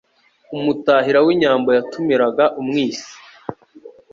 [0.55, 3.11] umutahira w'inyambo yatumiraga umwisi